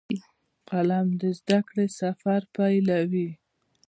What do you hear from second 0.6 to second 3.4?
قلم د زده کړې سفر پیلوي